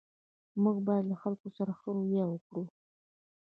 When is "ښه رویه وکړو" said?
1.79-2.63